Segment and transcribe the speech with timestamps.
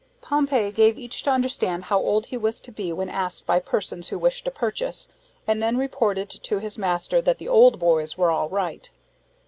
[0.19, 4.09] Pompey gave each to understand how old he was to be when asked by persons
[4.09, 5.09] who wished to purchase,
[5.45, 8.89] and then reported to his master that the "old boys" were all right.